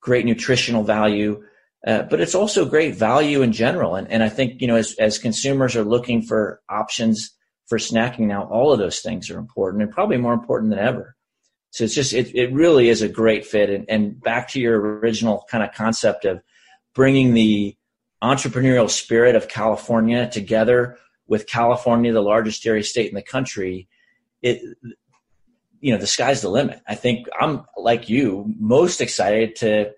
great 0.00 0.24
nutritional 0.24 0.82
value, 0.82 1.42
uh, 1.86 2.02
but 2.02 2.20
it's 2.20 2.34
also 2.34 2.64
great 2.64 2.94
value 2.94 3.42
in 3.42 3.52
general. 3.52 3.94
And, 3.96 4.10
and 4.10 4.22
I 4.22 4.28
think, 4.28 4.60
you 4.60 4.66
know, 4.66 4.76
as, 4.76 4.94
as 4.98 5.18
consumers 5.18 5.76
are 5.76 5.84
looking 5.84 6.22
for 6.22 6.60
options 6.68 7.30
for 7.66 7.78
snacking 7.78 8.26
now, 8.26 8.44
all 8.44 8.72
of 8.72 8.78
those 8.78 9.00
things 9.00 9.30
are 9.30 9.38
important 9.38 9.82
and 9.82 9.92
probably 9.92 10.16
more 10.16 10.34
important 10.34 10.70
than 10.70 10.78
ever. 10.78 11.16
So 11.70 11.84
it's 11.84 11.94
just, 11.94 12.12
it, 12.12 12.34
it 12.34 12.52
really 12.52 12.88
is 12.88 13.02
a 13.02 13.08
great 13.08 13.46
fit. 13.46 13.70
And, 13.70 13.88
and 13.88 14.20
back 14.20 14.48
to 14.48 14.60
your 14.60 14.78
original 14.78 15.44
kind 15.50 15.64
of 15.64 15.72
concept 15.72 16.24
of 16.24 16.42
bringing 16.94 17.32
the 17.32 17.76
entrepreneurial 18.22 18.90
spirit 18.90 19.34
of 19.34 19.48
California 19.48 20.28
together 20.30 20.98
with 21.26 21.46
California, 21.46 22.12
the 22.12 22.20
largest 22.20 22.62
dairy 22.62 22.82
state 22.82 23.08
in 23.08 23.14
the 23.14 23.22
country, 23.22 23.88
it, 24.42 24.62
you 25.80 25.92
know, 25.92 25.98
the 25.98 26.06
sky's 26.06 26.42
the 26.42 26.48
limit. 26.48 26.80
I 26.86 26.94
think 26.94 27.28
I'm 27.38 27.64
like 27.76 28.08
you, 28.08 28.52
most 28.58 29.00
excited 29.00 29.56
to 29.56 29.92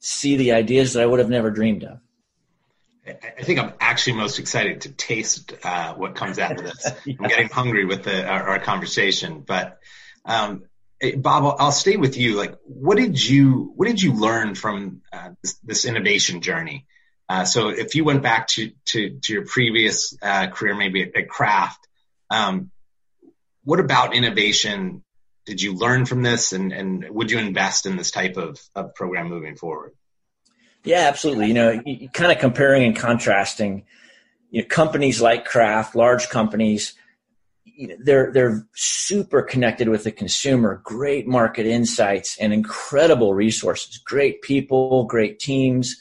see 0.00 0.36
the 0.36 0.52
ideas 0.52 0.92
that 0.92 1.02
I 1.02 1.06
would 1.06 1.20
have 1.20 1.30
never 1.30 1.50
dreamed 1.50 1.84
of. 1.84 1.98
I 3.06 3.42
think 3.42 3.58
I'm 3.58 3.74
actually 3.80 4.14
most 4.14 4.38
excited 4.38 4.82
to 4.82 4.92
taste 4.92 5.52
uh, 5.62 5.94
what 5.94 6.14
comes 6.14 6.38
out 6.38 6.52
of 6.52 6.64
this. 6.64 6.90
yeah. 7.04 7.16
I'm 7.20 7.28
getting 7.28 7.48
hungry 7.48 7.84
with 7.84 8.04
the, 8.04 8.26
our, 8.26 8.50
our 8.50 8.58
conversation, 8.60 9.40
but 9.40 9.78
um, 10.24 10.64
Bob, 11.16 11.44
I'll, 11.44 11.56
I'll, 11.58 11.72
stay 11.72 11.96
with 11.96 12.16
you. 12.16 12.36
Like, 12.36 12.54
what 12.64 12.96
did 12.96 13.22
you 13.22 13.72
what 13.76 13.86
did 13.86 14.00
you 14.00 14.14
learn 14.14 14.54
from 14.54 15.02
uh, 15.12 15.30
this, 15.42 15.54
this, 15.64 15.84
innovation 15.84 16.40
journey? 16.40 16.86
Uh, 17.28 17.44
so, 17.44 17.68
if 17.68 17.94
you 17.94 18.04
went 18.04 18.22
back 18.22 18.46
to 18.48 18.72
to, 18.86 19.18
to 19.22 19.32
your 19.32 19.44
previous 19.44 20.16
uh, 20.22 20.46
career, 20.46 20.74
maybe 20.74 21.02
at, 21.02 21.14
at 21.14 21.28
Kraft, 21.28 21.86
um, 22.30 22.70
what 23.64 23.80
about 23.80 24.14
innovation 24.14 25.02
did 25.46 25.60
you 25.60 25.74
learn 25.74 26.06
from 26.06 26.22
this, 26.22 26.52
and 26.52 26.72
and 26.72 27.04
would 27.10 27.30
you 27.30 27.38
invest 27.38 27.86
in 27.86 27.96
this 27.96 28.10
type 28.10 28.36
of, 28.36 28.60
of 28.74 28.94
program 28.94 29.28
moving 29.28 29.56
forward? 29.56 29.92
Yeah, 30.84 31.06
absolutely. 31.08 31.48
You 31.48 31.54
know, 31.54 31.82
kind 32.12 32.32
of 32.32 32.38
comparing 32.38 32.84
and 32.84 32.96
contrasting, 32.96 33.84
you 34.50 34.62
know, 34.62 34.68
companies 34.68 35.20
like 35.20 35.46
Kraft, 35.46 35.96
large 35.96 36.28
companies, 36.28 36.94
you 37.64 37.88
know, 37.88 37.96
they're 37.98 38.32
they're 38.32 38.66
super 38.74 39.42
connected 39.42 39.88
with 39.88 40.04
the 40.04 40.12
consumer, 40.12 40.80
great 40.84 41.26
market 41.26 41.66
insights 41.66 42.38
and 42.38 42.52
incredible 42.52 43.34
resources, 43.34 43.98
great 43.98 44.42
people, 44.42 45.04
great 45.04 45.38
teams. 45.38 45.96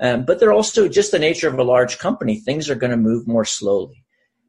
Um, 0.00 0.24
but 0.24 0.40
they're 0.40 0.52
also 0.52 0.88
just 0.88 1.12
the 1.12 1.20
nature 1.20 1.48
of 1.48 1.58
a 1.58 1.62
large 1.62 1.98
company. 1.98 2.36
Things 2.36 2.68
are 2.68 2.74
going 2.74 2.90
to 2.90 2.96
move 2.96 3.28
more 3.28 3.44
slowly, 3.44 4.04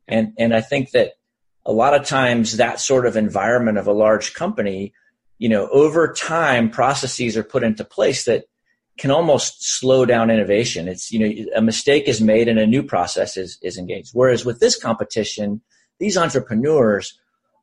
and 0.07 0.33
and 0.39 0.53
I 0.53 0.61
think 0.61 0.91
that 0.91 1.13
a 1.65 1.73
lot 1.73 1.93
of 1.93 2.05
times 2.05 2.57
that 2.57 2.79
sort 2.79 3.05
of 3.05 3.17
environment 3.17 3.77
of 3.77 3.87
a 3.87 3.93
large 3.93 4.33
company, 4.33 4.93
you 5.37 5.49
know, 5.49 5.67
over 5.69 6.13
time 6.13 6.69
processes 6.69 7.35
are 7.35 7.43
put 7.43 7.63
into 7.63 7.83
place 7.83 8.25
that 8.25 8.45
can 8.97 9.11
almost 9.11 9.77
slow 9.79 10.05
down 10.05 10.29
innovation. 10.29 10.87
It's, 10.87 11.11
you 11.11 11.19
know, 11.19 11.45
a 11.55 11.61
mistake 11.61 12.07
is 12.07 12.21
made 12.21 12.47
and 12.47 12.59
a 12.59 12.67
new 12.67 12.83
process 12.83 13.35
is, 13.35 13.57
is 13.61 13.77
engaged. 13.77 14.11
Whereas 14.13 14.45
with 14.45 14.59
this 14.59 14.79
competition, 14.79 15.61
these 15.99 16.17
entrepreneurs 16.17 17.19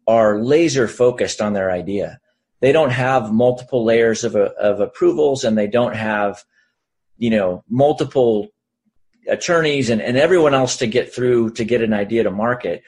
are 0.06 0.42
laser 0.42 0.88
focused 0.88 1.40
on 1.40 1.52
their 1.52 1.71
idea. 1.71 2.18
They 2.61 2.73
don't 2.73 2.90
have 2.90 3.32
multiple 3.32 3.85
layers 3.85 4.25
of, 4.25 4.37
of 4.37 4.80
approvals 4.80 5.44
and 5.44 5.56
they 5.56 5.66
don't 5.66 5.97
have, 5.97 6.44
you 7.18 7.30
know, 7.30 7.64
multiple 7.68 8.49
attorneys 9.28 9.90
and, 9.90 10.02
and 10.02 10.16
everyone 10.16 10.54
else 10.54 10.78
to 10.78 10.87
get 10.87 11.14
through 11.14 11.50
to 11.50 11.64
get 11.64 11.82
an 11.82 11.92
idea 11.92 12.25
to 12.25 12.30
market. 12.30 12.82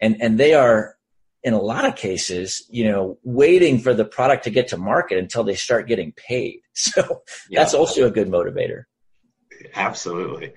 And, 0.00 0.20
and 0.20 0.38
they 0.38 0.54
are 0.54 0.96
in 1.42 1.54
a 1.54 1.60
lot 1.60 1.84
of 1.86 1.96
cases, 1.96 2.64
you 2.68 2.90
know, 2.90 3.18
waiting 3.22 3.78
for 3.78 3.94
the 3.94 4.04
product 4.04 4.44
to 4.44 4.50
get 4.50 4.68
to 4.68 4.76
market 4.76 5.18
until 5.18 5.44
they 5.44 5.54
start 5.54 5.88
getting 5.88 6.12
paid. 6.12 6.60
So 6.72 7.20
yeah. 7.50 7.60
that's 7.60 7.74
also 7.74 8.06
a 8.06 8.10
good 8.10 8.28
motivator. 8.28 8.84
Absolutely. 9.74 10.54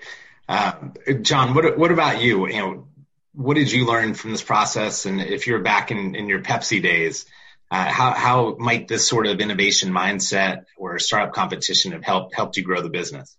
Um, 0.48 0.94
John, 1.22 1.54
what, 1.54 1.78
what 1.78 1.92
about 1.92 2.22
you? 2.22 2.48
You 2.48 2.58
know, 2.60 2.88
what 3.34 3.56
did 3.56 3.70
you 3.70 3.86
learn 3.86 4.14
from 4.14 4.32
this 4.32 4.42
process? 4.42 5.06
And 5.06 5.20
if 5.20 5.48
you're 5.48 5.60
back 5.60 5.92
in, 5.92 6.16
in 6.16 6.30
your 6.30 6.40
Pepsi 6.40 6.82
days, 6.82 7.26
uh, 7.70 7.92
how, 7.92 8.14
how 8.14 8.56
might 8.58 8.88
this 8.88 9.06
sort 9.06 9.28
of 9.28 9.42
innovation 9.42 9.92
mindset 9.92 10.64
or 10.78 10.98
startup 11.00 11.34
competition 11.34 11.92
have 11.92 12.06
helped, 12.06 12.36
helped 12.36 12.56
you 12.56 12.64
grow 12.64 12.82
the 12.82 12.90
business? 12.90 13.36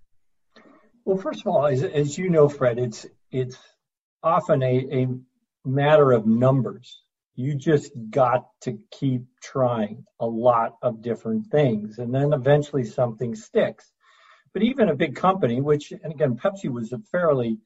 Well, 1.06 1.16
first 1.16 1.40
of 1.40 1.46
all, 1.46 1.66
as, 1.66 1.82
as 1.82 2.18
you 2.18 2.28
know, 2.28 2.50
Fred, 2.50 2.78
it's, 2.78 3.06
it's 3.30 3.56
often 4.23 4.62
a, 4.62 4.87
a 4.92 5.08
matter 5.64 6.12
of 6.12 6.26
numbers. 6.26 7.00
You 7.37 7.54
just 7.54 7.90
got 8.11 8.47
to 8.62 8.78
keep 8.92 9.25
trying 9.42 10.04
a 10.21 10.26
lot 10.26 10.76
of 10.83 11.02
different 11.02 11.47
things 11.50 11.99
and 11.99 12.15
then 12.15 12.32
eventually 12.32 12.84
something 12.84 13.34
sticks. 13.34 13.91
But 14.52 14.62
even 14.62 14.89
a 14.89 14.95
big 14.95 15.17
company 15.17 15.60
which 15.60 15.91
and 15.91 16.12
again 16.12 16.36
pepsi 16.36 16.71
was 16.71 16.93
a 16.93 16.99
fairly 17.10 17.58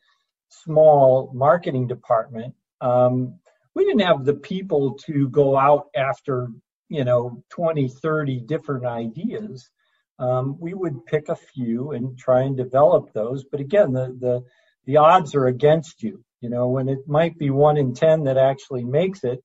small 0.49 1.31
marketing 1.35 1.87
department 1.87 2.55
um, 2.81 3.39
we 3.75 3.85
didn't 3.85 4.07
have 4.07 4.25
the 4.25 4.35
people 4.35 4.95
to 5.07 5.29
go 5.29 5.57
out 5.57 5.89
after 5.95 6.49
you 6.89 7.05
know 7.05 7.43
20 7.51 7.89
30 7.89 8.41
different 8.41 8.85
ideas. 8.85 9.71
Um, 10.19 10.57
we 10.59 10.75
would 10.75 11.07
pick 11.07 11.29
a 11.29 11.37
few 11.37 11.93
and 11.93 12.19
try 12.19 12.43
and 12.43 12.57
develop 12.57 13.13
those. 13.13 13.45
But 13.45 13.61
again 13.61 13.93
the 13.93 14.17
the 14.19 14.45
the 14.89 14.97
odds 14.97 15.37
are 15.37 15.47
against 15.47 16.03
you 16.03 16.25
you 16.41 16.51
know 16.51 16.67
when 16.69 16.89
it 16.89 17.07
might 17.07 17.39
be 17.39 17.51
one 17.51 17.77
in 17.77 17.95
ten 17.95 18.25
that 18.25 18.37
actually 18.37 18.85
makes 18.85 19.23
it 19.23 19.39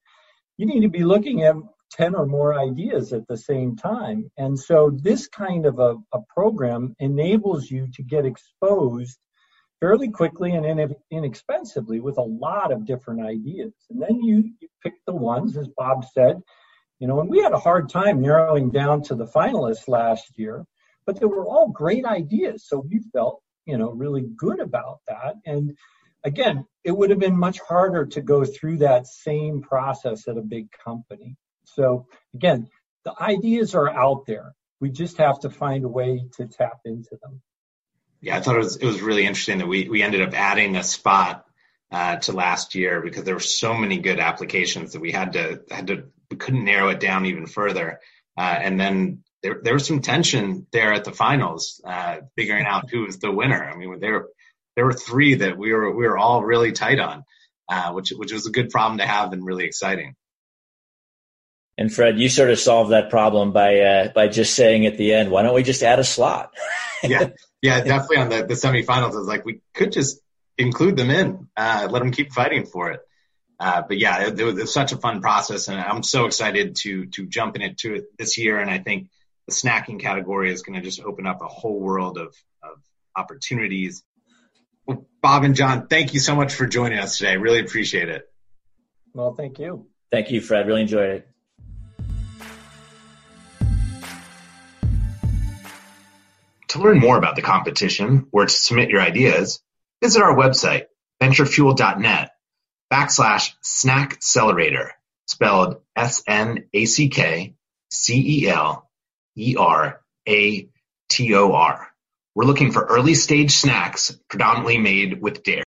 you 0.58 0.65
need 0.65 0.82
to 0.82 0.89
be 0.89 1.03
looking 1.03 1.43
at 1.43 1.56
10 1.93 2.15
or 2.15 2.25
more 2.25 2.60
ideas 2.60 3.13
at 3.13 3.27
the 3.27 3.38
same 3.38 3.75
time. 3.75 4.29
And 4.38 4.58
so 4.58 4.91
this 5.01 5.27
kind 5.27 5.65
of 5.65 5.79
a, 5.79 5.95
a 6.12 6.19
program 6.27 6.95
enables 6.99 7.69
you 7.69 7.88
to 7.93 8.03
get 8.03 8.25
exposed 8.25 9.17
fairly 9.79 10.10
quickly 10.10 10.53
and 10.53 10.95
inexpensively 11.12 11.99
with 11.99 12.17
a 12.17 12.21
lot 12.21 12.71
of 12.71 12.86
different 12.86 13.25
ideas. 13.25 13.73
And 13.89 14.01
then 14.01 14.21
you, 14.21 14.51
you 14.60 14.67
pick 14.82 14.93
the 15.06 15.13
ones, 15.13 15.58
as 15.58 15.67
Bob 15.77 16.06
said, 16.13 16.41
you 16.99 17.08
know, 17.08 17.19
and 17.19 17.29
we 17.29 17.41
had 17.41 17.51
a 17.51 17.60
hard 17.60 17.89
time 17.89 18.21
narrowing 18.21 18.71
down 18.71 19.03
to 19.03 19.15
the 19.15 19.27
finalists 19.27 19.88
last 19.88 20.38
year, 20.38 20.65
but 21.06 21.19
they 21.19 21.25
were 21.25 21.45
all 21.45 21.67
great 21.67 22.06
ideas. 22.06 22.65
So 22.65 22.79
we 22.89 23.01
felt, 23.12 23.41
you 23.65 23.78
know, 23.78 23.91
really 23.91 24.21
good 24.21 24.60
about 24.60 24.99
that. 25.08 25.36
And 25.45 25.78
again, 26.23 26.65
it 26.84 26.91
would 26.91 27.10
have 27.10 27.19
been 27.19 27.38
much 27.38 27.60
harder 27.60 28.06
to 28.08 28.21
go 28.21 28.45
through 28.45 28.78
that 28.78 29.08
same 29.08 29.62
process 29.62 30.28
at 30.28 30.38
a 30.38 30.41
big 30.41 30.67
company. 30.84 31.36
So 31.65 32.08
again, 32.34 32.69
the 33.06 33.13
ideas 33.19 33.76
are 33.76 33.89
out 33.89 34.26
there. 34.26 34.54
We 34.80 34.89
just 34.89 35.17
have 35.17 35.39
to 35.41 35.49
find 35.49 35.86
a 35.86 35.89
way 35.89 36.26
to 36.38 36.47
tap 36.47 36.80
into 36.86 37.17
them. 37.21 37.41
Yeah, 38.21 38.38
I 38.38 38.41
thought 38.41 38.56
it 38.56 38.60
was 38.60 38.78
it 38.78 38.86
was 38.86 39.02
really 39.02 39.26
interesting 39.26 39.58
that 39.58 39.67
we 39.67 39.89
we 39.89 40.02
ended 40.02 40.21
up 40.21 40.34
adding 40.34 40.78
a 40.78 40.84
spot 40.84 41.45
uh, 41.91 42.17
to 42.17 42.32
last 42.32 42.73
year 42.73 43.02
because 43.02 43.23
there 43.23 43.36
were 43.36 43.41
so 43.41 43.73
many 43.73 43.99
good 43.99 44.19
applications 44.19 44.93
that 44.93 45.02
we 45.02 45.12
had 45.12 45.34
to 45.34 45.62
had 45.69 45.88
to 45.88 46.06
we 46.32 46.38
couldn't 46.38 46.63
narrow 46.63 46.89
it 46.89 46.99
down 46.99 47.26
even 47.26 47.45
further. 47.45 47.99
Uh, 48.38 48.41
and 48.41 48.80
then 48.80 49.23
there 49.43 49.60
there 49.62 49.73
was 49.73 49.86
some 49.86 50.01
tension 50.01 50.65
there 50.71 50.93
at 50.93 51.03
the 51.03 51.12
finals, 51.12 51.82
uh, 51.86 52.17
figuring 52.36 52.65
out 52.65 52.89
who 52.89 53.03
was 53.03 53.19
the 53.19 53.32
winner. 53.32 53.63
I 53.63 53.75
mean, 53.75 53.99
there 53.99 54.25
there 54.75 54.86
were 54.86 54.93
three 54.93 55.36
that 55.36 55.58
we 55.58 55.73
were 55.73 55.93
we 55.93 56.08
were 56.08 56.17
all 56.17 56.43
really 56.43 56.71
tight 56.71 56.99
on, 56.99 57.23
uh, 57.69 57.91
which 57.91 58.12
which 58.12 58.32
was 58.32 58.47
a 58.47 58.51
good 58.51 58.69
problem 58.69 58.97
to 58.99 59.06
have 59.06 59.34
and 59.34 59.45
really 59.45 59.65
exciting. 59.65 60.15
And 61.77 61.93
Fred, 61.93 62.19
you 62.19 62.29
sort 62.29 62.51
of 62.51 62.60
solved 62.60 62.91
that 62.91 63.10
problem 63.10 63.51
by 63.51 63.79
uh, 63.79 64.08
by 64.13 64.29
just 64.29 64.56
saying 64.56 64.86
at 64.86 64.97
the 64.97 65.13
end, 65.13 65.29
"Why 65.29 65.43
don't 65.43 65.56
we 65.56 65.63
just 65.63 65.84
add 65.84 65.99
a 65.99 66.03
slot?" 66.03 66.53
yeah, 67.03 67.29
yeah, 67.62 67.84
definitely 67.84 68.17
on 68.17 68.29
the 68.29 68.45
the 68.45 68.53
semifinals. 68.53 69.13
I 69.13 69.17
was 69.17 69.27
like, 69.27 69.45
we 69.45 69.62
could 69.73 69.91
just 69.91 70.19
include 70.58 70.95
them 70.95 71.10
in, 71.10 71.49
uh, 71.58 71.88
let 71.89 71.99
them 71.99 72.12
keep 72.12 72.32
fighting 72.32 72.65
for 72.65 72.91
it. 72.91 73.01
Uh, 73.60 73.82
but 73.88 73.97
yeah, 73.97 74.27
it, 74.27 74.39
it, 74.39 74.43
was, 74.43 74.58
it, 74.58 74.62
was, 74.62 74.73
such 74.73 74.91
a 74.91 74.97
fun 74.97 75.21
process, 75.21 75.67
and 75.67 75.79
I'm 75.79 76.03
so 76.03 76.25
excited 76.25 76.75
to 76.77 77.08
to 77.08 77.25
jump 77.25 77.56
into 77.58 77.95
it 77.95 78.06
this 78.17 78.38
year. 78.38 78.60
And 78.60 78.69
I 78.69 78.77
think 78.77 79.10
the 79.47 79.53
snacking 79.53 79.99
category 79.99 80.51
is 80.51 80.63
going 80.63 80.75
to 80.75 80.82
just 80.82 81.01
open 81.01 81.27
up 81.27 81.41
a 81.41 81.47
whole 81.47 81.79
world 81.79 82.17
of 82.17 82.36
of 82.62 82.79
opportunities 83.15 84.03
well, 84.86 85.06
Bob 85.21 85.43
and 85.43 85.56
John, 85.56 85.88
thank 85.88 86.13
you 86.13 86.19
so 86.19 86.36
much 86.36 86.53
for 86.53 86.67
joining 86.67 86.99
us 86.99 87.17
today. 87.17 87.38
Really 87.38 87.60
appreciate 87.60 88.10
it. 88.10 88.29
Well, 89.13 89.34
thank 89.34 89.60
you. 89.60 89.88
Thank 90.12 90.32
you, 90.32 90.41
Fred. 90.41 90.67
Really 90.67 90.82
enjoyed 90.82 91.10
it. 91.10 91.27
To 96.69 96.79
learn 96.79 96.99
more 96.99 97.17
about 97.17 97.36
the 97.36 97.43
competition 97.43 98.27
or 98.32 98.45
to 98.45 98.51
submit 98.51 98.89
your 98.89 99.01
ideas, 99.01 99.62
visit 100.01 100.21
our 100.21 100.36
website, 100.36 100.86
venturefuel.net 101.21 102.32
backslash 102.91 103.51
snackcelerator, 103.63 104.89
spelled 105.27 105.77
S-N-A-C-K-C-E-L-E-R-A-T-O-R. 109.38 111.88
We're 112.36 112.46
looking 112.46 112.72
for 112.72 112.84
early 112.84 113.13
stage 113.13 113.52
snacks 113.52 114.17
predominantly 114.30 114.78
made 114.78 115.22
with 115.22 115.43
dairy. 115.43 115.63